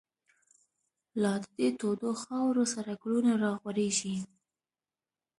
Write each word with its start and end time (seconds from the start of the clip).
لا 1.21 1.33
د 1.41 1.45
دی 1.57 1.69
تودو 1.79 2.09
خاورو، 2.21 2.63
سره 2.73 2.91
گلونه 3.01 3.33
را 3.43 3.51
غوړیږی 3.61 4.15